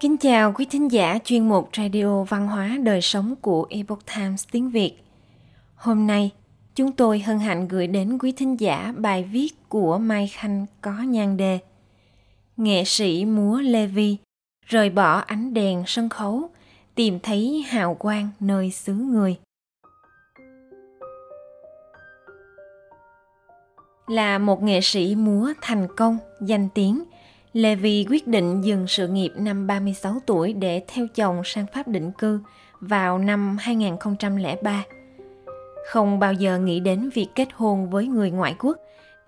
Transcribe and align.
Kính 0.00 0.16
chào 0.16 0.52
quý 0.52 0.66
thính 0.70 0.92
giả 0.92 1.18
chuyên 1.24 1.48
mục 1.48 1.68
Radio 1.76 2.22
Văn 2.22 2.48
hóa 2.48 2.78
Đời 2.82 3.00
Sống 3.00 3.34
của 3.40 3.66
Epoch 3.70 4.06
Times 4.16 4.44
tiếng 4.50 4.70
Việt. 4.70 4.92
Hôm 5.74 6.06
nay, 6.06 6.30
chúng 6.74 6.92
tôi 6.92 7.18
hân 7.18 7.38
hạnh 7.38 7.68
gửi 7.68 7.86
đến 7.86 8.18
quý 8.18 8.32
thính 8.32 8.60
giả 8.60 8.94
bài 8.96 9.28
viết 9.32 9.68
của 9.68 9.98
Mai 9.98 10.28
Khanh 10.28 10.66
có 10.80 10.92
nhan 10.92 11.36
đề 11.36 11.58
Nghệ 12.56 12.84
sĩ 12.84 13.24
múa 13.24 13.60
Levi 13.60 14.16
rời 14.66 14.90
bỏ 14.90 15.18
ánh 15.18 15.54
đèn 15.54 15.82
sân 15.86 16.08
khấu, 16.08 16.50
tìm 16.94 17.18
thấy 17.20 17.64
hào 17.68 17.94
quang 17.94 18.28
nơi 18.40 18.70
xứ 18.70 18.94
người. 18.94 19.36
Là 24.06 24.38
một 24.38 24.62
nghệ 24.62 24.80
sĩ 24.80 25.14
múa 25.14 25.52
thành 25.60 25.86
công, 25.96 26.18
danh 26.40 26.68
tiếng– 26.74 27.04
Levi 27.52 28.06
quyết 28.10 28.26
định 28.26 28.60
dừng 28.60 28.86
sự 28.86 29.08
nghiệp 29.08 29.32
năm 29.36 29.66
36 29.66 30.14
tuổi 30.26 30.52
để 30.52 30.82
theo 30.88 31.06
chồng 31.14 31.42
sang 31.44 31.66
Pháp 31.74 31.88
định 31.88 32.12
cư 32.18 32.40
vào 32.80 33.18
năm 33.18 33.56
2003. 33.60 34.84
Không 35.86 36.18
bao 36.18 36.32
giờ 36.32 36.58
nghĩ 36.58 36.80
đến 36.80 37.10
việc 37.14 37.28
kết 37.34 37.48
hôn 37.54 37.90
với 37.90 38.06
người 38.06 38.30
ngoại 38.30 38.54
quốc, 38.58 38.76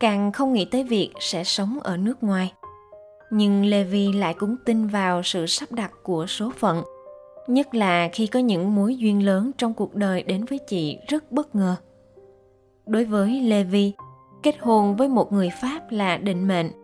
càng 0.01 0.33
không 0.33 0.53
nghĩ 0.53 0.65
tới 0.65 0.85
việc 0.85 1.11
sẽ 1.21 1.45
sống 1.45 1.79
ở 1.83 1.97
nước 1.97 2.23
ngoài. 2.23 2.53
Nhưng 3.31 3.65
Levi 3.65 4.13
lại 4.13 4.35
cũng 4.35 4.57
tin 4.65 4.87
vào 4.87 5.23
sự 5.23 5.47
sắp 5.47 5.73
đặt 5.73 5.93
của 6.03 6.27
số 6.27 6.53
phận, 6.59 6.83
nhất 7.47 7.75
là 7.75 8.09
khi 8.13 8.27
có 8.27 8.41
những 8.41 8.75
mối 8.75 8.97
duyên 8.97 9.27
lớn 9.27 9.51
trong 9.59 9.75
cuộc 9.75 9.95
đời 9.95 10.23
đến 10.23 10.45
với 10.45 10.59
chị 10.59 10.99
rất 11.09 11.33
bất 11.33 11.55
ngờ. 11.55 11.77
Đối 12.87 13.05
với 13.05 13.41
Levi, 13.41 13.93
kết 14.43 14.55
hôn 14.61 14.97
với 14.97 15.09
một 15.09 15.33
người 15.33 15.51
Pháp 15.63 15.91
là 15.91 16.17
định 16.17 16.49
mệnh 16.49 16.80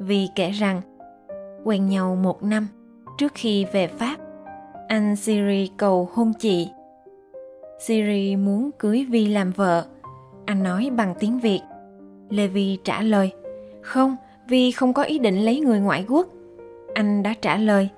vì 0.00 0.28
kể 0.34 0.50
rằng 0.50 0.80
quen 1.64 1.88
nhau 1.88 2.16
một 2.16 2.42
năm 2.42 2.68
trước 3.18 3.32
khi 3.34 3.66
về 3.72 3.86
Pháp, 3.86 4.16
anh 4.88 5.16
Siri 5.16 5.70
cầu 5.76 6.08
hôn 6.12 6.32
chị. 6.38 6.68
Siri 7.80 8.36
muốn 8.36 8.70
cưới 8.78 9.06
Vi 9.10 9.26
làm 9.26 9.50
vợ. 9.50 9.86
Anh 10.46 10.62
nói 10.62 10.90
bằng 10.96 11.14
tiếng 11.20 11.40
Việt. 11.40 11.60
Levi 12.30 12.78
trả 12.84 13.02
lời, 13.02 13.30
không, 13.82 14.16
Vi 14.48 14.70
không 14.70 14.92
có 14.92 15.02
ý 15.02 15.18
định 15.18 15.38
lấy 15.38 15.60
người 15.60 15.80
ngoại 15.80 16.04
quốc. 16.08 16.28
Anh 16.94 17.22
đã 17.22 17.34
trả 17.42 17.56
lời, 17.56 17.88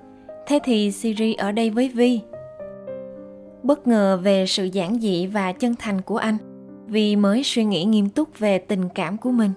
thế 0.47 0.59
thì 0.65 0.93
Siri 0.93 1.35
ở 1.35 1.53
đây 1.53 1.71
với 1.71 1.89
Vi. 1.89 2.21
Bất 3.63 3.87
ngờ 3.87 4.21
về 4.23 4.47
sự 4.47 4.65
giản 4.65 4.99
dị 5.01 5.27
và 5.27 5.53
chân 5.53 5.75
thành 5.79 6.01
của 6.01 6.17
anh, 6.17 6.37
Vi 6.87 7.17
mới 7.17 7.43
suy 7.45 7.65
nghĩ 7.65 7.85
nghiêm 7.85 8.09
túc 8.09 8.39
về 8.39 8.59
tình 8.59 8.89
cảm 8.95 9.17
của 9.17 9.31
mình 9.31 9.51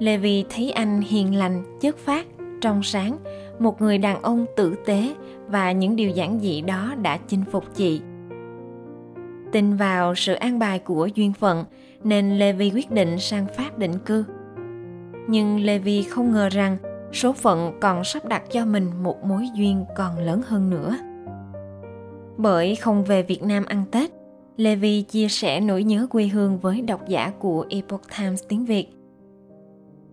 Levi 0.00 0.44
thấy 0.50 0.70
anh 0.70 1.00
hiền 1.00 1.34
lành, 1.34 1.78
chất 1.80 1.98
phát, 1.98 2.26
trong 2.60 2.82
sáng, 2.82 3.16
một 3.58 3.80
người 3.80 3.98
đàn 3.98 4.22
ông 4.22 4.46
tử 4.56 4.74
tế 4.86 5.14
và 5.48 5.72
những 5.72 5.96
điều 5.96 6.10
giản 6.10 6.40
dị 6.40 6.60
đó 6.60 6.94
đã 7.02 7.18
chinh 7.28 7.44
phục 7.52 7.64
chị. 7.74 8.00
Tin 9.52 9.76
vào 9.76 10.14
sự 10.14 10.34
an 10.34 10.58
bài 10.58 10.78
của 10.78 11.08
duyên 11.14 11.32
phận 11.32 11.64
nên 12.04 12.38
Levi 12.38 12.70
quyết 12.74 12.90
định 12.90 13.18
sang 13.18 13.46
Pháp 13.56 13.78
định 13.78 13.98
cư. 14.06 14.24
Nhưng 15.28 15.60
Levi 15.64 16.02
không 16.02 16.32
ngờ 16.32 16.48
rằng 16.48 16.76
số 17.12 17.32
phận 17.32 17.72
còn 17.80 18.04
sắp 18.04 18.24
đặt 18.24 18.42
cho 18.50 18.64
mình 18.64 18.90
một 19.02 19.24
mối 19.24 19.48
duyên 19.54 19.84
còn 19.96 20.18
lớn 20.18 20.42
hơn 20.46 20.70
nữa. 20.70 20.96
Bởi 22.36 22.76
không 22.76 23.04
về 23.04 23.22
Việt 23.22 23.42
Nam 23.42 23.64
ăn 23.64 23.84
Tết, 23.90 24.10
Levi 24.56 25.02
chia 25.02 25.28
sẻ 25.28 25.60
nỗi 25.60 25.82
nhớ 25.82 26.06
quê 26.10 26.26
hương 26.26 26.58
với 26.58 26.80
độc 26.80 27.08
giả 27.08 27.32
của 27.38 27.66
Epoch 27.68 28.02
Times 28.18 28.42
tiếng 28.48 28.64
Việt– 28.64 28.88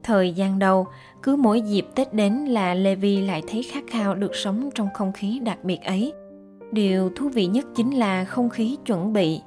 Thời 0.07 0.33
gian 0.33 0.59
đầu, 0.59 0.87
cứ 1.23 1.35
mỗi 1.35 1.61
dịp 1.61 1.87
Tết 1.95 2.13
đến 2.13 2.33
là 2.33 2.73
Levi 2.73 3.21
lại 3.21 3.43
thấy 3.47 3.63
khát 3.63 3.83
khao 3.87 4.15
được 4.15 4.35
sống 4.35 4.69
trong 4.75 4.87
không 4.93 5.11
khí 5.11 5.39
đặc 5.39 5.63
biệt 5.63 5.83
ấy. 5.83 6.13
Điều 6.71 7.09
thú 7.15 7.29
vị 7.29 7.45
nhất 7.45 7.65
chính 7.75 7.97
là 7.97 8.25
không 8.25 8.49
khí 8.49 8.77
chuẩn 8.85 9.13
bị. 9.13 9.41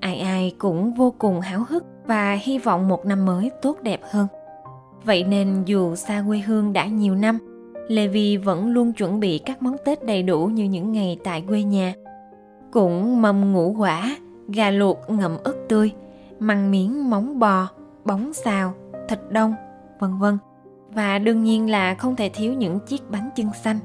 Ai 0.00 0.18
ai 0.18 0.54
cũng 0.58 0.92
vô 0.92 1.14
cùng 1.18 1.40
háo 1.40 1.64
hức 1.68 1.84
và 2.06 2.38
hy 2.42 2.58
vọng 2.58 2.88
một 2.88 3.06
năm 3.06 3.26
mới 3.26 3.50
tốt 3.62 3.76
đẹp 3.82 4.00
hơn. 4.10 4.26
Vậy 5.04 5.24
nên 5.24 5.64
dù 5.64 5.94
xa 5.94 6.24
quê 6.28 6.38
hương 6.38 6.72
đã 6.72 6.86
nhiều 6.86 7.14
năm, 7.14 7.38
Levi 7.88 8.36
vẫn 8.36 8.68
luôn 8.68 8.92
chuẩn 8.92 9.20
bị 9.20 9.38
các 9.38 9.62
món 9.62 9.76
Tết 9.84 10.04
đầy 10.04 10.22
đủ 10.22 10.46
như 10.46 10.64
những 10.64 10.92
ngày 10.92 11.18
tại 11.24 11.44
quê 11.48 11.62
nhà. 11.62 11.94
Cũng 12.70 13.22
mâm 13.22 13.52
ngũ 13.52 13.74
quả, 13.78 14.16
gà 14.48 14.70
luộc 14.70 14.98
ngậm 15.08 15.36
ớt 15.44 15.54
tươi, 15.68 15.92
măng 16.38 16.70
miếng 16.70 17.10
móng 17.10 17.38
bò, 17.38 17.68
bóng 18.04 18.32
xào, 18.32 18.74
thịt 19.08 19.18
đông, 19.30 19.54
vân 20.00 20.18
vân. 20.18 20.38
Và 20.94 21.18
đương 21.18 21.44
nhiên 21.44 21.70
là 21.70 21.94
không 21.94 22.16
thể 22.16 22.28
thiếu 22.28 22.52
những 22.52 22.80
chiếc 22.80 23.10
bánh 23.10 23.30
chưng 23.36 23.52
xanh. 23.62 23.78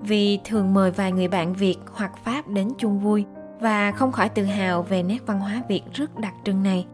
Vì 0.00 0.38
thường 0.44 0.74
mời 0.74 0.90
vài 0.90 1.12
người 1.12 1.28
bạn 1.28 1.52
Việt 1.52 1.76
hoặc 1.92 2.12
Pháp 2.24 2.48
đến 2.48 2.68
chung 2.78 3.00
vui 3.00 3.24
và 3.60 3.92
không 3.92 4.12
khỏi 4.12 4.28
tự 4.28 4.44
hào 4.44 4.82
về 4.82 5.02
nét 5.02 5.18
văn 5.26 5.40
hóa 5.40 5.62
Việt 5.68 5.82
rất 5.92 6.18
đặc 6.18 6.34
trưng 6.44 6.62
này. 6.62 6.86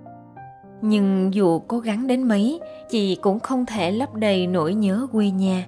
Nhưng 0.82 1.34
dù 1.34 1.58
cố 1.58 1.78
gắng 1.78 2.06
đến 2.06 2.22
mấy, 2.22 2.60
chị 2.90 3.16
cũng 3.22 3.40
không 3.40 3.66
thể 3.66 3.90
lấp 3.90 4.14
đầy 4.14 4.46
nỗi 4.46 4.74
nhớ 4.74 5.06
quê 5.12 5.30
nhà, 5.30 5.66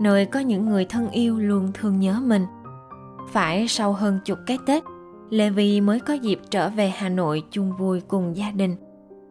nơi 0.00 0.26
có 0.26 0.40
những 0.40 0.66
người 0.66 0.84
thân 0.84 1.10
yêu 1.10 1.38
luôn 1.38 1.70
thương 1.74 2.00
nhớ 2.00 2.20
mình. 2.22 2.46
Phải 3.32 3.68
sau 3.68 3.92
hơn 3.92 4.18
chục 4.24 4.38
cái 4.46 4.58
Tết, 4.66 4.82
Levi 5.30 5.80
mới 5.80 6.00
có 6.00 6.14
dịp 6.14 6.40
trở 6.50 6.68
về 6.68 6.88
Hà 6.88 7.08
Nội 7.08 7.42
chung 7.50 7.72
vui 7.78 8.00
cùng 8.00 8.36
gia 8.36 8.50
đình 8.50 8.76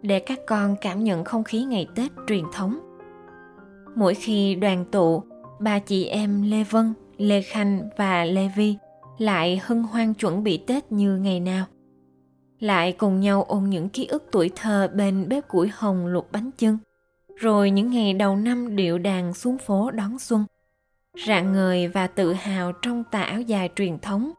để 0.02 0.20
các 0.20 0.40
con 0.48 0.76
cảm 0.82 1.04
nhận 1.04 1.24
không 1.24 1.44
khí 1.44 1.64
ngày 1.64 1.88
Tết 1.96 2.12
truyền 2.28 2.44
thống. 2.54 2.80
Mỗi 3.96 4.16
khi 4.16 4.56
đoàn 4.56 4.86
tụ, 4.92 5.24
ba 5.60 5.80
chị 5.80 6.06
em 6.06 6.42
Lê 6.42 6.64
Vân, 6.64 6.94
Lê 7.18 7.42
Khanh 7.42 7.90
và 7.98 8.26
Lê 8.26 8.48
Vi 8.56 8.76
lại 9.18 9.62
hân 9.64 9.84
hoan 9.84 10.14
chuẩn 10.14 10.44
bị 10.44 10.58
Tết 10.58 10.92
như 10.92 11.18
ngày 11.18 11.40
nào. 11.40 11.66
Lại 12.60 12.92
cùng 12.92 13.20
nhau 13.20 13.44
ôn 13.44 13.64
những 13.64 13.90
ký 13.90 14.06
ức 14.06 14.24
tuổi 14.32 14.52
thơ 14.56 14.90
bên 14.94 15.30
bếp 15.30 15.48
củi 15.48 15.72
hồng 15.74 16.08
luộc 16.08 16.32
bánh 16.32 16.52
chưng, 16.58 16.78
rồi 17.36 17.72
những 17.72 17.90
ngày 17.90 18.14
đầu 18.14 18.36
năm 18.36 18.76
điệu 18.76 18.98
đàn 18.98 19.34
xuống 19.34 19.58
phố 19.58 19.92
đón 19.92 20.20
xuân. 20.20 20.46
Rạng 21.28 21.54
ngời 21.54 21.88
và 21.88 22.08
tự 22.08 22.34
hào 22.34 22.72
trong 22.72 23.04
tà 23.12 23.22
áo 23.22 23.42
dài 23.42 23.70
truyền 23.76 24.00
thống, 24.00 24.32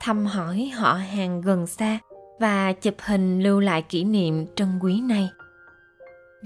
thăm 0.00 0.26
hỏi 0.26 0.70
họ 0.74 0.94
hàng 0.94 1.40
gần 1.40 1.66
xa 1.66 1.98
và 2.40 2.72
chụp 2.72 2.94
hình 2.98 3.42
lưu 3.42 3.60
lại 3.60 3.82
kỷ 3.82 4.04
niệm 4.04 4.46
trân 4.56 4.68
quý 4.82 5.00
này. 5.00 5.28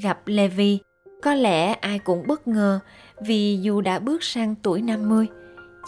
Gặp 0.02 0.20
Levi, 0.26 0.78
có 1.22 1.34
lẽ 1.34 1.72
ai 1.72 1.98
cũng 1.98 2.26
bất 2.26 2.48
ngờ 2.48 2.80
vì 3.20 3.58
dù 3.62 3.80
đã 3.80 3.98
bước 3.98 4.22
sang 4.22 4.54
tuổi 4.62 4.82
50, 4.82 5.26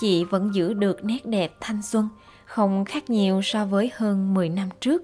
chị 0.00 0.25
vẫn 0.25 0.50
giữ 0.54 0.75
được 0.75 1.04
nét 1.04 1.26
đẹp 1.26 1.53
thanh 1.60 1.82
xuân, 1.82 2.09
không 2.44 2.84
khác 2.84 3.10
nhiều 3.10 3.41
so 3.42 3.65
với 3.65 3.91
hơn 3.94 4.34
10 4.34 4.48
năm 4.48 4.69
trước. 4.81 5.03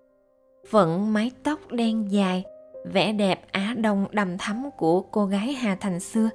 Vẫn 0.71 1.12
mái 1.12 1.31
tóc 1.43 1.59
đen 1.71 2.12
dài, 2.12 2.44
vẻ 2.93 3.12
đẹp 3.12 3.41
Á 3.53 3.75
Đông 3.78 4.06
đầm 4.11 4.38
thắm 4.38 4.71
của 4.77 5.00
cô 5.00 5.27
gái 5.27 5.53
Hà 5.53 5.75
Thành 5.75 6.00
xưa, 6.00 6.31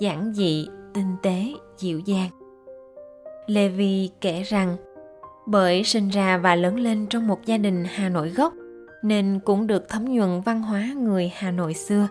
giản 0.00 0.32
dị, 0.34 0.68
tinh 0.94 1.16
tế, 1.22 1.44
dịu 1.78 1.98
dàng. 1.98 2.30
Lê 3.46 3.68
Vi 3.68 4.10
kể 4.20 4.42
rằng, 4.42 4.76
bởi 5.46 5.84
sinh 5.84 6.08
ra 6.08 6.38
và 6.38 6.54
lớn 6.54 6.76
lên 6.76 7.06
trong 7.06 7.26
một 7.26 7.44
gia 7.46 7.58
đình 7.58 7.84
Hà 7.84 8.08
Nội 8.08 8.28
gốc, 8.28 8.52
nên 9.02 9.40
cũng 9.44 9.66
được 9.66 9.88
thấm 9.88 10.04
nhuần 10.04 10.40
văn 10.40 10.62
hóa 10.62 10.88
người 10.96 11.32
Hà 11.34 11.50
Nội 11.50 11.74
xưa 11.74 12.08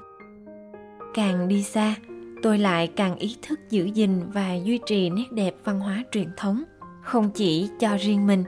càng 1.18 1.48
đi 1.48 1.64
xa, 1.64 1.96
tôi 2.44 2.58
lại 2.58 2.88
càng 2.88 3.16
ý 3.16 3.38
thức 3.42 3.60
giữ 3.70 3.86
gìn 3.86 4.22
và 4.34 4.56
duy 4.56 4.80
trì 4.86 5.10
nét 5.10 5.26
đẹp 5.32 5.56
văn 5.64 5.80
hóa 5.80 6.04
truyền 6.12 6.28
thống, 6.38 6.64
không 7.04 7.30
chỉ 7.30 7.70
cho 7.80 7.98
riêng 8.00 8.28
mình 8.28 8.44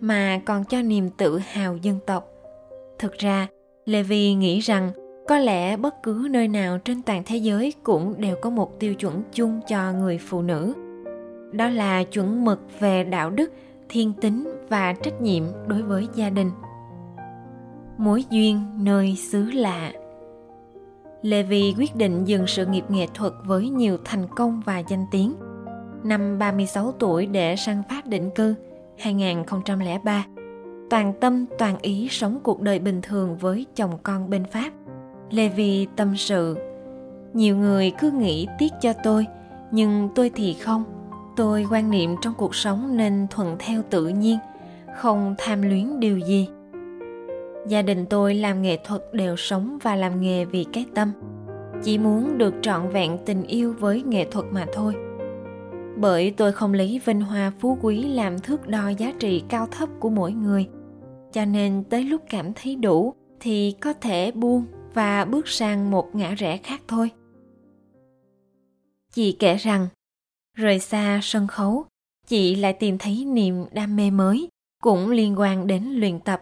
mà 0.00 0.40
còn 0.46 0.64
cho 0.64 0.82
niềm 0.82 1.10
tự 1.10 1.38
hào 1.38 1.76
dân 1.76 1.98
tộc. 2.06 2.28
Thực 2.98 3.12
ra, 3.18 3.46
levi 3.86 4.34
nghĩ 4.34 4.60
rằng 4.60 4.90
có 5.28 5.38
lẽ 5.38 5.76
bất 5.76 6.02
cứ 6.02 6.26
nơi 6.30 6.48
nào 6.48 6.78
trên 6.78 7.02
toàn 7.02 7.22
thế 7.26 7.36
giới 7.36 7.72
cũng 7.82 8.14
đều 8.20 8.36
có 8.42 8.50
một 8.50 8.80
tiêu 8.80 8.94
chuẩn 8.94 9.22
chung 9.32 9.60
cho 9.68 9.92
người 9.92 10.18
phụ 10.18 10.42
nữ. 10.42 10.74
Đó 11.52 11.68
là 11.68 12.04
chuẩn 12.04 12.44
mực 12.44 12.80
về 12.80 13.04
đạo 13.04 13.30
đức, 13.30 13.52
thiên 13.88 14.12
tính 14.12 14.52
và 14.68 14.92
trách 14.92 15.20
nhiệm 15.20 15.42
đối 15.66 15.82
với 15.82 16.08
gia 16.14 16.30
đình. 16.30 16.50
Mối 17.98 18.24
duyên 18.30 18.60
nơi 18.78 19.16
xứ 19.16 19.50
lạ 19.50 19.92
Levi 21.24 21.74
quyết 21.78 21.96
định 21.96 22.24
dừng 22.24 22.46
sự 22.46 22.66
nghiệp 22.66 22.84
nghệ 22.88 23.06
thuật 23.14 23.32
với 23.44 23.68
nhiều 23.68 23.96
thành 24.04 24.26
công 24.36 24.62
và 24.64 24.78
danh 24.78 25.06
tiếng. 25.10 25.34
Năm 26.02 26.38
36 26.38 26.92
tuổi 26.92 27.26
để 27.26 27.56
sang 27.56 27.82
Pháp 27.88 28.06
định 28.06 28.30
cư 28.34 28.54
2003, 28.98 30.26
toàn 30.90 31.12
tâm 31.20 31.44
toàn 31.58 31.78
ý 31.82 32.08
sống 32.10 32.38
cuộc 32.42 32.60
đời 32.60 32.78
bình 32.78 33.00
thường 33.02 33.36
với 33.36 33.66
chồng 33.76 33.98
con 34.02 34.30
bên 34.30 34.44
Pháp. 34.44 34.70
Levi 35.30 35.86
tâm 35.96 36.16
sự, 36.16 36.56
nhiều 37.32 37.56
người 37.56 37.92
cứ 37.98 38.10
nghĩ 38.10 38.46
tiếc 38.58 38.72
cho 38.80 38.92
tôi, 38.92 39.26
nhưng 39.70 40.08
tôi 40.14 40.30
thì 40.34 40.54
không. 40.54 40.84
Tôi 41.36 41.66
quan 41.70 41.90
niệm 41.90 42.16
trong 42.22 42.34
cuộc 42.34 42.54
sống 42.54 42.96
nên 42.96 43.26
thuận 43.30 43.56
theo 43.58 43.82
tự 43.90 44.08
nhiên, 44.08 44.38
không 44.96 45.34
tham 45.38 45.62
luyến 45.62 46.00
điều 46.00 46.18
gì 46.18 46.48
gia 47.68 47.82
đình 47.82 48.06
tôi 48.06 48.34
làm 48.34 48.62
nghệ 48.62 48.78
thuật 48.84 49.02
đều 49.12 49.36
sống 49.36 49.78
và 49.82 49.96
làm 49.96 50.20
nghề 50.20 50.44
vì 50.44 50.64
cái 50.72 50.86
tâm. 50.94 51.12
Chỉ 51.82 51.98
muốn 51.98 52.38
được 52.38 52.54
trọn 52.62 52.88
vẹn 52.88 53.18
tình 53.26 53.42
yêu 53.42 53.74
với 53.78 54.02
nghệ 54.02 54.24
thuật 54.30 54.46
mà 54.50 54.66
thôi. 54.72 54.94
Bởi 55.96 56.30
tôi 56.30 56.52
không 56.52 56.74
lấy 56.74 57.00
vinh 57.04 57.20
hoa 57.20 57.52
phú 57.60 57.78
quý 57.82 58.02
làm 58.02 58.38
thước 58.38 58.68
đo 58.68 58.88
giá 58.88 59.12
trị 59.18 59.42
cao 59.48 59.68
thấp 59.70 59.88
của 60.00 60.10
mỗi 60.10 60.32
người. 60.32 60.66
Cho 61.32 61.44
nên 61.44 61.84
tới 61.90 62.04
lúc 62.04 62.22
cảm 62.30 62.52
thấy 62.54 62.76
đủ 62.76 63.14
thì 63.40 63.76
có 63.80 63.92
thể 63.92 64.32
buông 64.32 64.64
và 64.94 65.24
bước 65.24 65.48
sang 65.48 65.90
một 65.90 66.14
ngã 66.14 66.34
rẽ 66.34 66.56
khác 66.56 66.80
thôi. 66.88 67.10
Chị 69.12 69.36
kể 69.38 69.56
rằng, 69.56 69.88
rời 70.56 70.78
xa 70.78 71.20
sân 71.22 71.46
khấu, 71.46 71.84
chị 72.26 72.54
lại 72.54 72.72
tìm 72.72 72.98
thấy 72.98 73.24
niềm 73.24 73.64
đam 73.72 73.96
mê 73.96 74.10
mới 74.10 74.48
cũng 74.82 75.10
liên 75.10 75.38
quan 75.38 75.66
đến 75.66 75.84
luyện 75.84 76.20
tập 76.20 76.40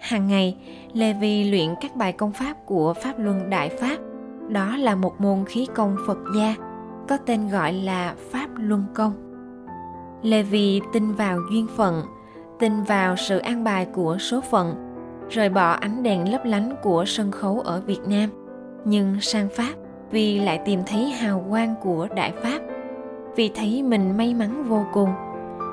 hàng 0.00 0.28
ngày, 0.28 0.56
levi 0.92 1.50
luyện 1.50 1.74
các 1.80 1.96
bài 1.96 2.12
công 2.12 2.32
pháp 2.32 2.54
của 2.66 2.94
pháp 2.94 3.18
luân 3.18 3.50
đại 3.50 3.68
pháp. 3.68 3.96
Đó 4.48 4.76
là 4.76 4.94
một 4.94 5.20
môn 5.20 5.44
khí 5.44 5.66
công 5.74 5.96
phật 6.06 6.18
gia, 6.36 6.54
có 7.08 7.16
tên 7.16 7.48
gọi 7.48 7.72
là 7.72 8.14
pháp 8.30 8.48
luân 8.56 8.84
công. 8.94 9.12
Levi 10.22 10.80
tin 10.92 11.12
vào 11.12 11.38
duyên 11.50 11.66
phận, 11.76 12.02
tin 12.58 12.82
vào 12.82 13.16
sự 13.16 13.38
an 13.38 13.64
bài 13.64 13.86
của 13.92 14.16
số 14.18 14.40
phận, 14.40 14.74
rời 15.30 15.48
bỏ 15.48 15.70
ánh 15.70 16.02
đèn 16.02 16.32
lấp 16.32 16.44
lánh 16.44 16.74
của 16.82 17.04
sân 17.06 17.30
khấu 17.30 17.60
ở 17.60 17.80
việt 17.80 18.00
nam. 18.06 18.30
Nhưng 18.84 19.20
sang 19.20 19.48
pháp, 19.56 19.72
vì 20.10 20.40
lại 20.40 20.60
tìm 20.64 20.80
thấy 20.86 21.10
hào 21.10 21.44
quang 21.50 21.74
của 21.82 22.08
đại 22.16 22.32
pháp. 22.42 22.58
Vì 23.36 23.50
thấy 23.54 23.82
mình 23.82 24.16
may 24.16 24.34
mắn 24.34 24.64
vô 24.68 24.86
cùng 24.92 25.10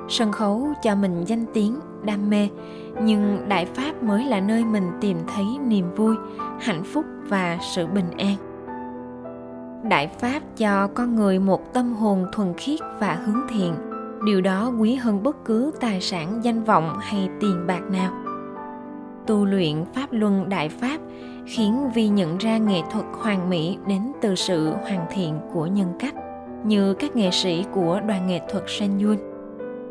sân 0.09 0.31
khấu 0.31 0.67
cho 0.83 0.95
mình 0.95 1.23
danh 1.25 1.45
tiếng, 1.53 1.79
đam 2.03 2.29
mê, 2.29 2.49
nhưng 3.01 3.49
đại 3.49 3.65
pháp 3.65 4.03
mới 4.03 4.25
là 4.25 4.39
nơi 4.39 4.65
mình 4.65 4.91
tìm 5.01 5.17
thấy 5.35 5.45
niềm 5.67 5.95
vui, 5.95 6.15
hạnh 6.59 6.83
phúc 6.83 7.05
và 7.29 7.57
sự 7.61 7.87
bình 7.87 8.11
an 8.17 8.35
đại 9.89 10.07
pháp 10.07 10.41
cho 10.57 10.87
con 10.87 11.15
người 11.15 11.39
một 11.39 11.73
tâm 11.73 11.93
hồn 11.93 12.25
thuần 12.31 12.53
khiết 12.57 12.79
và 12.99 13.19
hướng 13.25 13.41
thiện, 13.49 13.73
điều 14.25 14.41
đó 14.41 14.71
quý 14.79 14.95
hơn 14.95 15.23
bất 15.23 15.45
cứ 15.45 15.71
tài 15.79 16.01
sản 16.01 16.39
danh 16.43 16.63
vọng 16.63 16.97
hay 16.99 17.29
tiền 17.39 17.67
bạc 17.67 17.81
nào 17.91 18.11
tu 19.27 19.45
luyện 19.45 19.85
pháp 19.93 20.07
luân 20.11 20.49
đại 20.49 20.69
pháp 20.69 20.97
khiến 21.45 21.89
vi 21.93 22.07
nhận 22.07 22.37
ra 22.37 22.57
nghệ 22.57 22.81
thuật 22.91 23.05
hoàn 23.21 23.49
mỹ 23.49 23.77
đến 23.87 24.01
từ 24.21 24.35
sự 24.35 24.73
hoàn 24.81 25.05
thiện 25.11 25.39
của 25.53 25.65
nhân 25.65 25.93
cách, 25.99 26.15
như 26.65 26.93
các 26.93 27.15
nghệ 27.15 27.31
sĩ 27.31 27.65
của 27.71 27.99
đoàn 28.07 28.27
nghệ 28.27 28.41
thuật 28.49 28.63
Shenyun. 28.67 29.17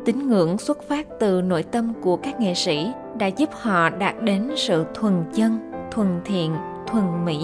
Tín 0.07 0.27
ngưỡng 0.29 0.57
xuất 0.57 0.83
phát 0.83 1.07
từ 1.19 1.41
nội 1.41 1.63
tâm 1.63 1.93
của 2.01 2.17
các 2.17 2.39
nghệ 2.39 2.53
sĩ 2.53 2.91
đã 3.19 3.27
giúp 3.27 3.49
họ 3.51 3.89
đạt 3.89 4.15
đến 4.21 4.51
sự 4.55 4.85
thuần 4.93 5.23
chân, 5.33 5.71
thuần 5.91 6.07
thiện, 6.25 6.55
thuần 6.87 7.25
mỹ. 7.25 7.43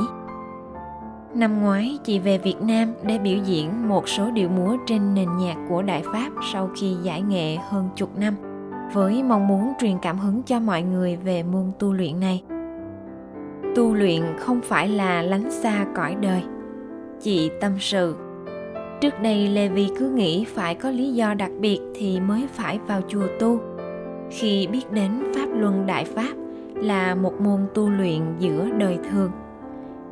Năm 1.34 1.62
ngoái, 1.62 1.98
chị 2.04 2.20
về 2.20 2.38
Việt 2.38 2.62
Nam 2.62 2.94
để 3.04 3.18
biểu 3.18 3.38
diễn 3.46 3.88
một 3.90 4.10
số 4.10 4.32
điệu 4.32 4.50
múa 4.50 4.78
trên 4.86 5.14
nền 5.14 5.38
nhạc 5.38 5.56
của 5.70 5.82
Đại 5.82 6.04
Pháp 6.14 6.30
sau 6.54 6.70
khi 6.76 6.96
giải 7.04 7.22
nghệ 7.22 7.56
hơn 7.70 7.90
chục 7.96 8.18
năm, 8.18 8.36
với 8.94 9.24
mong 9.24 9.48
muốn 9.48 9.74
truyền 9.80 9.98
cảm 10.02 10.20
hứng 10.20 10.44
cho 10.44 10.60
mọi 10.60 10.82
người 10.82 11.16
về 11.16 11.44
môn 11.44 11.72
tu 11.80 11.94
luyện 11.94 12.20
này. 12.20 12.44
Tu 13.76 13.94
luyện 13.94 14.22
không 14.40 14.62
phải 14.62 14.90
là 14.90 15.22
lánh 15.22 15.52
xa 15.52 15.86
cõi 15.96 16.16
đời. 16.22 16.44
Chị 17.22 17.52
tâm 17.62 17.72
sự, 17.80 18.16
Trước 19.04 19.22
đây 19.22 19.48
Levi 19.48 19.90
cứ 20.00 20.10
nghĩ 20.10 20.46
phải 20.46 20.76
có 20.76 20.90
lý 20.90 21.14
do 21.14 21.34
đặc 21.34 21.52
biệt 21.60 21.80
thì 21.96 22.20
mới 22.20 22.48
phải 22.54 22.80
vào 22.88 23.02
chùa 23.08 23.28
tu. 23.40 23.60
Khi 24.32 24.68
biết 24.68 24.92
đến 24.92 25.12
Pháp 25.36 25.46
Luân 25.56 25.86
Đại 25.88 26.06
Pháp 26.06 26.34
là 26.76 27.16
một 27.16 27.42
môn 27.42 27.60
tu 27.74 27.90
luyện 27.90 28.22
giữa 28.40 28.70
đời 28.78 28.98
thường, 29.12 29.32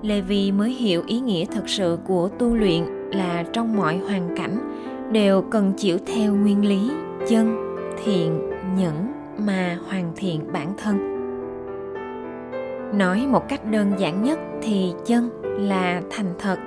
Levi 0.02 0.52
mới 0.52 0.70
hiểu 0.74 1.04
ý 1.08 1.20
nghĩa 1.20 1.46
thật 1.46 1.70
sự 1.70 1.98
của 2.08 2.30
tu 2.40 2.56
luyện 2.56 2.84
là 3.12 3.44
trong 3.54 3.76
mọi 3.76 3.98
hoàn 3.98 4.38
cảnh 4.38 4.58
đều 5.12 5.42
cần 5.42 5.74
chịu 5.78 5.98
theo 6.06 6.36
nguyên 6.36 6.66
lý 6.66 6.92
chân, 7.30 7.76
thiện, 8.04 8.50
nhẫn 8.78 9.12
mà 9.46 9.78
hoàn 9.88 10.12
thiện 10.16 10.52
bản 10.54 10.74
thân. 10.78 10.98
Nói 12.98 13.28
một 13.28 13.50
cách 13.50 13.72
đơn 13.72 13.92
giản 13.98 14.24
nhất 14.24 14.40
thì 14.62 14.94
chân 15.06 15.30
là 15.44 16.02
thành 16.10 16.34
thật 16.40 16.58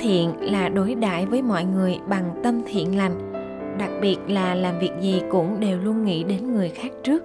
thiện 0.00 0.52
là 0.52 0.68
đối 0.68 0.94
đãi 0.94 1.26
với 1.26 1.42
mọi 1.42 1.64
người 1.64 1.98
bằng 2.08 2.40
tâm 2.42 2.60
thiện 2.66 2.96
lành, 2.96 3.32
đặc 3.78 3.90
biệt 4.00 4.16
là 4.28 4.54
làm 4.54 4.78
việc 4.78 4.92
gì 5.00 5.22
cũng 5.30 5.60
đều 5.60 5.78
luôn 5.78 6.04
nghĩ 6.04 6.24
đến 6.24 6.54
người 6.54 6.68
khác 6.68 6.92
trước. 7.02 7.24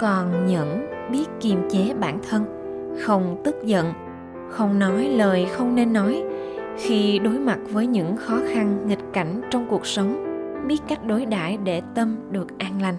Còn 0.00 0.46
nhẫn 0.46 0.86
biết 1.12 1.24
kiềm 1.40 1.58
chế 1.70 1.94
bản 2.00 2.18
thân, 2.30 2.44
không 3.00 3.40
tức 3.44 3.56
giận, 3.64 3.92
không 4.50 4.78
nói 4.78 5.08
lời 5.08 5.46
không 5.52 5.74
nên 5.74 5.92
nói. 5.92 6.22
Khi 6.76 7.18
đối 7.18 7.38
mặt 7.38 7.58
với 7.70 7.86
những 7.86 8.16
khó 8.16 8.38
khăn, 8.52 8.88
nghịch 8.88 9.12
cảnh 9.12 9.40
trong 9.50 9.66
cuộc 9.70 9.86
sống, 9.86 10.24
biết 10.66 10.80
cách 10.88 11.06
đối 11.06 11.26
đãi 11.26 11.58
để 11.64 11.82
tâm 11.94 12.16
được 12.30 12.58
an 12.58 12.82
lành. 12.82 12.94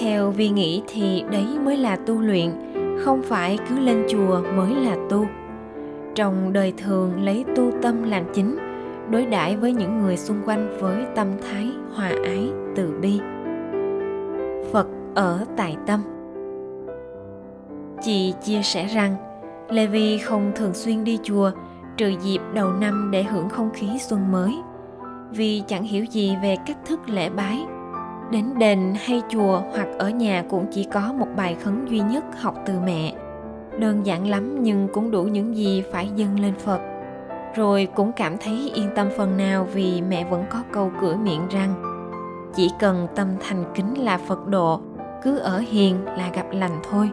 Theo 0.00 0.30
vi 0.30 0.48
nghĩ 0.48 0.82
thì 0.88 1.24
đấy 1.30 1.46
mới 1.64 1.76
là 1.76 1.96
tu 1.96 2.20
luyện, 2.20 2.50
không 2.98 3.22
phải 3.22 3.58
cứ 3.68 3.78
lên 3.78 4.06
chùa 4.08 4.42
mới 4.56 4.74
là 4.74 4.96
tu 5.10 5.26
trong 6.18 6.52
đời 6.52 6.72
thường 6.78 7.22
lấy 7.22 7.44
tu 7.56 7.70
tâm 7.82 8.02
làm 8.02 8.24
chính, 8.34 8.58
đối 9.10 9.26
đãi 9.26 9.56
với 9.56 9.72
những 9.72 10.02
người 10.02 10.16
xung 10.16 10.42
quanh 10.46 10.76
với 10.80 11.06
tâm 11.14 11.28
thái 11.42 11.70
hòa 11.94 12.12
ái, 12.24 12.50
từ 12.76 12.98
bi. 13.00 13.20
Phật 14.72 14.86
ở 15.14 15.44
tại 15.56 15.76
tâm. 15.86 16.02
Chị 18.02 18.34
chia 18.44 18.62
sẻ 18.62 18.86
rằng 18.86 19.16
levi 19.68 20.18
không 20.18 20.52
thường 20.54 20.74
xuyên 20.74 21.04
đi 21.04 21.18
chùa 21.22 21.50
trừ 21.96 22.08
dịp 22.22 22.40
đầu 22.54 22.72
năm 22.72 23.08
để 23.12 23.22
hưởng 23.22 23.48
không 23.48 23.70
khí 23.74 23.88
xuân 23.98 24.32
mới. 24.32 24.56
Vì 25.30 25.62
chẳng 25.66 25.84
hiểu 25.84 26.04
gì 26.04 26.36
về 26.42 26.56
cách 26.66 26.78
thức 26.86 27.00
lễ 27.08 27.30
bái. 27.30 27.66
Đến 28.30 28.44
đền 28.58 28.94
hay 29.04 29.22
chùa 29.28 29.62
hoặc 29.72 29.88
ở 29.98 30.10
nhà 30.10 30.44
cũng 30.50 30.66
chỉ 30.70 30.86
có 30.92 31.12
một 31.12 31.28
bài 31.36 31.56
khấn 31.62 31.86
duy 31.88 32.00
nhất 32.00 32.24
học 32.40 32.54
từ 32.66 32.72
mẹ 32.86 33.14
đơn 33.78 34.06
giản 34.06 34.26
lắm 34.26 34.62
nhưng 34.62 34.88
cũng 34.92 35.10
đủ 35.10 35.22
những 35.22 35.56
gì 35.56 35.84
phải 35.92 36.10
dâng 36.16 36.40
lên 36.40 36.54
phật. 36.54 36.80
Rồi 37.56 37.88
cũng 37.94 38.12
cảm 38.12 38.36
thấy 38.38 38.72
yên 38.74 38.88
tâm 38.96 39.08
phần 39.16 39.36
nào 39.36 39.68
vì 39.74 40.02
mẹ 40.02 40.24
vẫn 40.30 40.44
có 40.50 40.62
câu 40.72 40.90
cửa 41.00 41.16
miệng 41.16 41.48
rằng, 41.50 41.74
chỉ 42.54 42.70
cần 42.80 43.06
tâm 43.14 43.28
thành 43.40 43.64
kính 43.74 44.04
là 44.04 44.18
phật 44.18 44.46
độ, 44.46 44.80
cứ 45.22 45.38
ở 45.38 45.58
hiền 45.58 46.04
là 46.04 46.30
gặp 46.34 46.46
lành 46.52 46.80
thôi. 46.90 47.10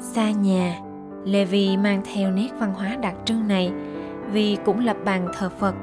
Xa 0.00 0.30
nhà 0.30 0.78
levi 1.24 1.76
mang 1.76 2.02
theo 2.14 2.30
nét 2.30 2.48
văn 2.58 2.74
hóa 2.74 2.96
đặc 2.96 3.14
trưng 3.24 3.48
này 3.48 3.72
vì 4.32 4.56
cũng 4.64 4.84
lập 4.84 4.96
bàn 5.04 5.28
thờ 5.38 5.50
phật, 5.58 5.74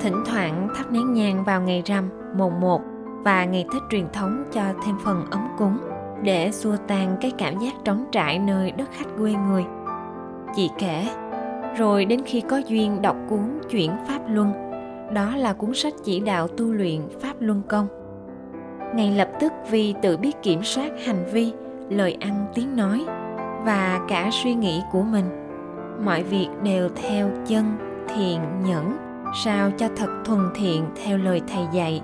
thỉnh 0.00 0.22
thoảng 0.26 0.68
thắp 0.76 0.92
nén 0.92 1.12
nhang 1.12 1.44
vào 1.44 1.60
ngày 1.62 1.82
rằm 1.86 2.08
mồng 2.38 2.60
một 2.60 2.80
và 3.24 3.44
ngày 3.44 3.64
tết 3.72 3.82
truyền 3.90 4.06
thống 4.12 4.44
cho 4.52 4.62
thêm 4.86 4.96
phần 5.04 5.24
ấm 5.30 5.48
cúng 5.58 5.78
để 6.22 6.50
xua 6.52 6.76
tan 6.88 7.16
cái 7.20 7.32
cảm 7.38 7.58
giác 7.58 7.72
trống 7.84 8.04
trải 8.12 8.38
nơi 8.38 8.72
đất 8.72 8.88
khách 8.92 9.08
quê 9.18 9.32
người. 9.32 9.64
Chị 10.56 10.70
kể, 10.78 11.06
rồi 11.76 12.04
đến 12.04 12.20
khi 12.26 12.40
có 12.40 12.56
duyên 12.56 13.02
đọc 13.02 13.16
cuốn 13.28 13.60
chuyển 13.70 13.90
pháp 14.08 14.20
luân, 14.28 14.52
đó 15.14 15.36
là 15.36 15.52
cuốn 15.52 15.74
sách 15.74 15.94
chỉ 16.04 16.20
đạo 16.20 16.48
tu 16.48 16.72
luyện 16.72 17.00
pháp 17.20 17.34
luân 17.40 17.62
công. 17.68 17.86
Ngay 18.94 19.10
lập 19.10 19.28
tức 19.40 19.52
vì 19.70 19.94
tự 20.02 20.16
biết 20.16 20.42
kiểm 20.42 20.62
soát 20.62 20.90
hành 21.06 21.24
vi, 21.32 21.52
lời 21.88 22.16
ăn 22.20 22.46
tiếng 22.54 22.76
nói 22.76 23.04
và 23.64 24.00
cả 24.08 24.30
suy 24.32 24.54
nghĩ 24.54 24.82
của 24.92 25.02
mình. 25.02 25.24
Mọi 26.04 26.22
việc 26.22 26.48
đều 26.62 26.88
theo 26.88 27.30
chân, 27.46 27.64
thiện, 28.08 28.40
nhẫn, 28.66 28.96
sao 29.44 29.70
cho 29.78 29.88
thật 29.96 30.22
thuần 30.24 30.40
thiện 30.54 30.84
theo 31.04 31.18
lời 31.18 31.40
thầy 31.52 31.64
dạy. 31.72 32.02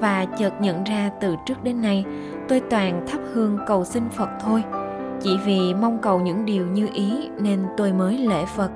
Và 0.00 0.24
chợt 0.38 0.60
nhận 0.60 0.84
ra 0.84 1.10
từ 1.20 1.36
trước 1.46 1.64
đến 1.64 1.82
nay 1.82 2.04
tôi 2.50 2.60
toàn 2.60 3.06
thắp 3.06 3.20
hương 3.32 3.58
cầu 3.66 3.84
xin 3.84 4.08
phật 4.08 4.28
thôi. 4.40 4.64
Chỉ 5.20 5.38
vì 5.44 5.74
mong 5.74 5.98
cầu 6.02 6.20
những 6.20 6.44
điều 6.44 6.66
như 6.66 6.88
ý 6.92 7.28
nên 7.38 7.64
tôi 7.76 7.92
mới 7.92 8.18
lễ 8.18 8.44
phật. 8.56 8.70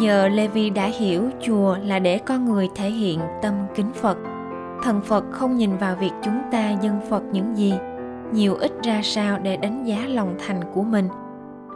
Giờ 0.00 0.28
levi 0.28 0.70
đã 0.70 0.86
hiểu 0.86 1.22
chùa 1.40 1.76
là 1.82 1.98
để 1.98 2.18
con 2.18 2.44
người 2.44 2.68
thể 2.74 2.90
hiện 2.90 3.20
tâm 3.42 3.54
kính 3.74 3.92
phật. 3.94 4.18
Thần 4.82 5.00
phật 5.00 5.24
không 5.30 5.56
nhìn 5.56 5.76
vào 5.76 5.96
việc 5.96 6.10
chúng 6.22 6.40
ta 6.52 6.70
dân 6.70 7.00
phật 7.10 7.22
những 7.32 7.56
gì, 7.56 7.74
nhiều 8.32 8.54
ít 8.54 8.72
ra 8.82 9.00
sao 9.02 9.38
để 9.42 9.56
đánh 9.56 9.84
giá 9.84 9.98
lòng 10.08 10.34
thành 10.46 10.60
của 10.74 10.82
mình. 10.82 11.08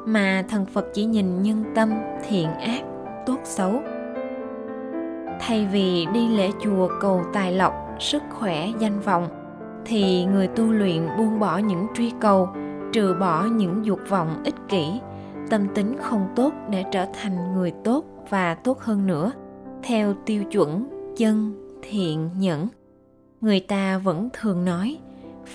Mà 0.06 0.44
thần 0.48 0.66
phật 0.66 0.86
chỉ 0.94 1.04
nhìn 1.04 1.42
nhân 1.42 1.64
tâm, 1.74 1.90
thiện 2.28 2.48
ác, 2.54 2.82
tốt 3.26 3.38
xấu. 3.44 3.82
Thay 5.40 5.68
vì 5.72 6.06
đi 6.14 6.28
lễ 6.28 6.50
chùa 6.60 6.88
cầu 7.00 7.22
tài 7.32 7.52
lộc, 7.52 7.72
sức 7.98 8.22
khỏe, 8.30 8.68
danh 8.78 9.00
vọng 9.00 9.41
thì 9.84 10.24
người 10.24 10.46
tu 10.46 10.72
luyện 10.72 11.08
buông 11.18 11.40
bỏ 11.40 11.58
những 11.58 11.86
truy 11.94 12.12
cầu, 12.20 12.48
trừ 12.92 13.16
bỏ 13.20 13.44
những 13.44 13.86
dục 13.86 14.00
vọng 14.08 14.42
ích 14.44 14.54
kỷ. 14.68 15.00
Tâm 15.50 15.68
tính 15.74 15.96
không 16.02 16.28
tốt 16.36 16.52
để 16.70 16.84
trở 16.92 17.06
thành 17.22 17.54
người 17.54 17.72
tốt 17.84 18.04
và 18.30 18.54
tốt 18.54 18.80
hơn 18.80 19.06
nữa. 19.06 19.32
Theo 19.82 20.14
tiêu 20.26 20.44
chuẩn 20.44 20.88
chân 21.16 21.54
thiện, 21.82 22.30
nhẫn, 22.38 22.68
người 23.40 23.60
ta 23.60 23.98
vẫn 23.98 24.28
thường 24.32 24.64
nói, 24.64 24.98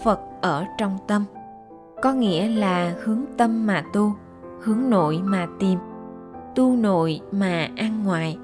phật 0.04 0.20
ở 0.42 0.66
trong 0.78 0.98
tâm. 1.08 1.26
Có 2.02 2.14
nghĩa 2.14 2.50
là 2.50 2.96
hướng 3.04 3.26
tâm 3.38 3.68
mà 3.68 3.84
tu, 3.94 4.14
hướng 4.62 4.90
nội 4.90 5.20
mà 5.24 5.48
tìm. 5.60 5.80
Tu 6.56 6.76
nội 6.76 7.20
mà 7.32 7.70
ăn 7.78 8.04
ngoại 8.04 8.38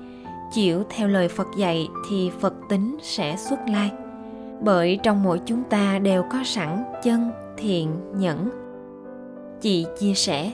chịu 0.51 0.83
theo 0.89 1.07
lời 1.07 1.27
phật 1.27 1.47
dạy 1.57 1.87
thì 2.09 2.31
phật 2.39 2.53
tính 2.69 2.97
sẽ 3.01 3.35
xuất 3.37 3.59
lai 3.67 3.91
bởi 4.63 4.99
trong 5.03 5.23
mỗi 5.23 5.41
chúng 5.45 5.63
ta 5.63 5.99
đều 5.99 6.23
có 6.31 6.37
sẵn 6.45 6.83
chân, 7.03 7.31
thiện, 7.57 7.89
nhẫn. 8.15 8.49
Chị 9.61 9.85
chia 9.99 10.13
sẻ, 10.13 10.51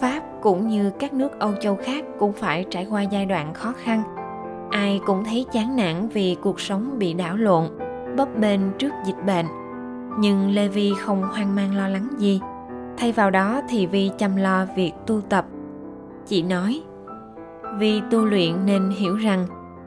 pháp 0.00 0.22
cũng 0.42 0.68
như 0.68 0.90
các 0.98 1.14
nước 1.14 1.38
âu 1.38 1.52
châu 1.60 1.76
khác 1.76 2.04
cũng 2.18 2.32
phải 2.32 2.66
trải 2.70 2.86
qua 2.90 3.02
giai 3.02 3.26
đoạn 3.26 3.54
khó 3.54 3.72
khăn. 3.82 4.02
Ai 4.70 5.00
cũng 5.06 5.24
thấy 5.24 5.46
chán 5.52 5.76
nản 5.76 6.08
vì 6.08 6.36
cuộc 6.42 6.60
sống 6.60 6.98
bị 6.98 7.14
đảo 7.14 7.36
lộn, 7.36 7.64
bấp 8.16 8.28
bênh 8.38 8.60
trước 8.78 8.92
dịch 9.06 9.24
bệnh. 9.26 9.46
Nhưng 10.18 10.50
lê 10.50 10.68
vi 10.68 10.92
không 11.00 11.22
hoang 11.22 11.54
mang 11.54 11.76
lo 11.76 11.88
lắng 11.88 12.08
gì. 12.18 12.40
Thay 12.96 13.12
vào 13.12 13.30
đó 13.30 13.60
thì 13.68 13.86
vi 13.86 14.10
chăm 14.18 14.36
lo 14.36 14.66
việc 14.76 14.92
tu 15.06 15.20
tập. 15.20 15.46
Chị 16.26 16.42
nói 16.42 16.82
vì 17.78 18.02
tu 18.10 18.24
luyện 18.24 18.66
nên 18.66 18.90
hiểu 18.90 19.16
rằng 19.16 19.46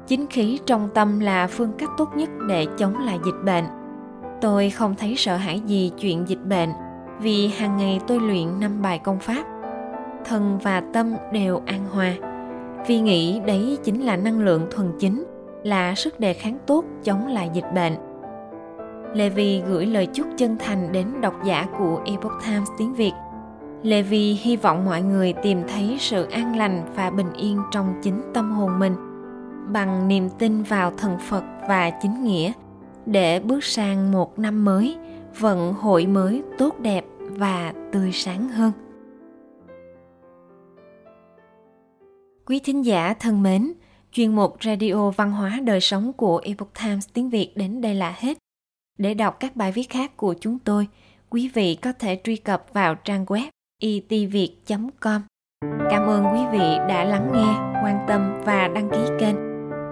chính 0.09 0.27
khí 0.27 0.59
trong 0.65 0.89
tâm 0.93 1.19
là 1.19 1.47
phương 1.47 1.71
cách 1.77 1.89
tốt 1.97 2.09
nhất 2.15 2.29
để 2.47 2.67
chống 2.77 2.97
lại 3.05 3.19
dịch 3.25 3.45
bệnh. 3.45 3.63
Tôi 4.41 4.69
không 4.69 4.95
thấy 4.95 5.15
sợ 5.17 5.35
hãi 5.35 5.59
gì 5.59 5.91
chuyện 5.99 6.27
dịch 6.27 6.45
bệnh, 6.45 6.69
vì 7.19 7.47
hàng 7.47 7.77
ngày 7.77 7.99
tôi 8.07 8.19
luyện 8.19 8.59
năm 8.59 8.81
bài 8.81 8.99
công 8.99 9.19
pháp. 9.19 9.43
Thân 10.25 10.59
và 10.63 10.83
tâm 10.93 11.13
đều 11.33 11.61
an 11.65 11.85
hòa. 11.91 12.13
Vì 12.87 12.99
nghĩ 12.99 13.39
đấy 13.39 13.77
chính 13.83 14.01
là 14.01 14.15
năng 14.15 14.39
lượng 14.39 14.67
thuần 14.71 14.91
chính, 14.99 15.25
là 15.63 15.95
sức 15.95 16.19
đề 16.19 16.33
kháng 16.33 16.57
tốt 16.65 16.85
chống 17.03 17.27
lại 17.27 17.49
dịch 17.53 17.73
bệnh. 17.75 17.93
Lê 19.13 19.29
Vi 19.29 19.61
gửi 19.67 19.85
lời 19.85 20.05
chúc 20.05 20.27
chân 20.37 20.57
thành 20.59 20.91
đến 20.91 21.07
độc 21.21 21.33
giả 21.43 21.67
của 21.77 22.01
Epoch 22.05 22.43
Times 22.45 22.69
tiếng 22.77 22.93
Việt. 22.93 23.13
Lê 23.83 24.01
Vi 24.01 24.33
hy 24.41 24.57
vọng 24.57 24.85
mọi 24.85 25.01
người 25.01 25.33
tìm 25.33 25.61
thấy 25.67 25.97
sự 25.99 26.23
an 26.23 26.57
lành 26.57 26.81
và 26.95 27.09
bình 27.09 27.33
yên 27.33 27.61
trong 27.71 27.93
chính 28.03 28.21
tâm 28.33 28.51
hồn 28.51 28.79
mình 28.79 29.08
bằng 29.69 30.07
niềm 30.07 30.29
tin 30.39 30.63
vào 30.63 30.91
thần 30.97 31.17
Phật 31.29 31.43
và 31.67 31.89
chính 31.89 32.23
nghĩa 32.23 32.51
để 33.05 33.39
bước 33.39 33.63
sang 33.63 34.11
một 34.11 34.39
năm 34.39 34.65
mới, 34.65 34.97
vận 35.39 35.73
hội 35.73 36.07
mới 36.07 36.43
tốt 36.57 36.79
đẹp 36.79 37.05
và 37.19 37.73
tươi 37.91 38.11
sáng 38.11 38.49
hơn. 38.49 38.71
Quý 42.45 42.59
thính 42.59 42.85
giả 42.85 43.13
thân 43.13 43.43
mến, 43.43 43.73
chuyên 44.11 44.35
mục 44.35 44.57
Radio 44.63 45.09
Văn 45.09 45.31
hóa 45.31 45.59
Đời 45.63 45.81
Sống 45.81 46.13
của 46.13 46.41
Epoch 46.43 46.73
Times 46.83 47.07
tiếng 47.13 47.29
Việt 47.29 47.51
đến 47.55 47.81
đây 47.81 47.95
là 47.95 48.15
hết. 48.17 48.38
Để 48.97 49.13
đọc 49.13 49.38
các 49.39 49.55
bài 49.55 49.71
viết 49.71 49.89
khác 49.89 50.17
của 50.17 50.35
chúng 50.41 50.59
tôi, 50.59 50.88
quý 51.29 51.47
vị 51.53 51.75
có 51.75 51.93
thể 51.93 52.21
truy 52.23 52.35
cập 52.35 52.65
vào 52.73 52.95
trang 52.95 53.25
web 53.25 53.47
itviet.com. 53.81 55.21
Cảm 55.89 56.07
ơn 56.07 56.23
quý 56.33 56.39
vị 56.51 56.77
đã 56.89 57.03
lắng 57.03 57.29
nghe, 57.33 57.81
quan 57.83 58.05
tâm 58.07 58.41
và 58.45 58.67
đăng 58.67 58.89
ký 58.89 59.01
kênh. 59.19 59.48